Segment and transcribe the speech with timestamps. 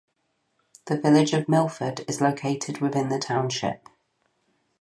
[0.87, 3.87] The village of Milford is located within the township.